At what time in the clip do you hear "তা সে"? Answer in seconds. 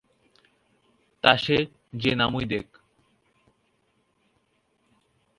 1.23-1.57